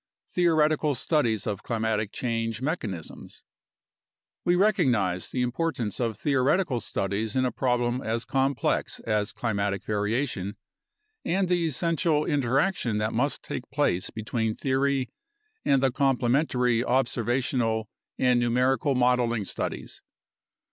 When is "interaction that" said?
12.25-13.13